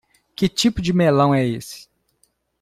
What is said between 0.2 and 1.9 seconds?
Que tipo de melão é esse?